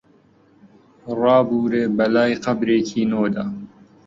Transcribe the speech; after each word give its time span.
ڕابوورێ 1.19 1.83
بەلای 1.97 2.39
قەبرێکی 2.43 3.03
نۆدا 3.11 3.45